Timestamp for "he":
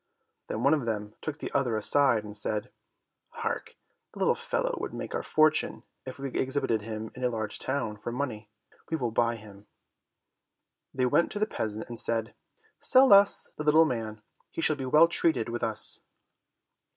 14.49-14.59